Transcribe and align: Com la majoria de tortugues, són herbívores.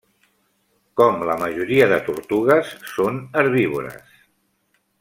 Com 1.01 1.19
la 1.29 1.35
majoria 1.43 1.89
de 1.91 1.99
tortugues, 2.07 2.73
són 2.95 3.21
herbívores. 3.43 4.19